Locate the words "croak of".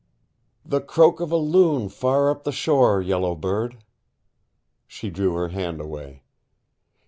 0.81-1.31